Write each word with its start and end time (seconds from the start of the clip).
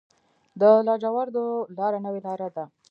د 0.59 0.63
لاجوردو 0.87 1.45
لاره 1.77 1.99
نوې 2.05 2.21
لاره 2.27 2.49
ده 2.55 2.65